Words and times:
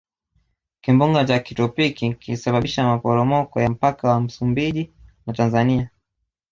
kimbunga 0.81 1.25
cha 1.27 1.37
kitropiki 1.39 2.13
kilisababisha 2.13 2.83
maporomoko 2.83 3.61
ya 3.61 3.69
mpaka 3.69 4.07
wa 4.09 4.21
msumbiji 4.21 4.93
na 5.27 5.33
tanzania 5.33 5.89